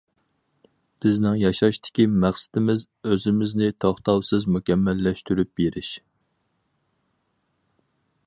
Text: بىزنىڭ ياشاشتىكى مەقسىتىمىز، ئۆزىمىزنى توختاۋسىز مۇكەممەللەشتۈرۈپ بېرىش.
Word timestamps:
بىزنىڭ 1.05 1.35
ياشاشتىكى 1.41 2.05
مەقسىتىمىز، 2.23 2.85
ئۆزىمىزنى 3.09 3.69
توختاۋسىز 3.85 4.49
مۇكەممەللەشتۈرۈپ 4.57 5.53
بېرىش. 5.61 5.93